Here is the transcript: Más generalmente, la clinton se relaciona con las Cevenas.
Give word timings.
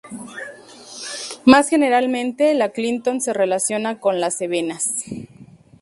Más 1.45 1.69
generalmente, 1.69 2.55
la 2.55 2.69
clinton 2.71 3.21
se 3.21 3.33
relaciona 3.33 3.99
con 3.99 4.19
las 4.19 4.35
Cevenas. 4.35 4.95